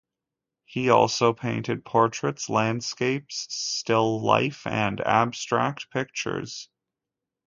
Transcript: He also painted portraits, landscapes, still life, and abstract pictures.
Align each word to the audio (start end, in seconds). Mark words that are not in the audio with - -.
He 0.65 0.89
also 0.89 1.31
painted 1.31 1.85
portraits, 1.85 2.49
landscapes, 2.49 3.45
still 3.51 4.19
life, 4.25 4.65
and 4.65 4.99
abstract 4.99 5.91
pictures. 5.91 6.69